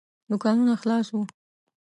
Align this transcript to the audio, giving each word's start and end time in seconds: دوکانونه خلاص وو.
دوکانونه 0.29 0.73
خلاص 0.81 1.07
وو. 1.15 1.21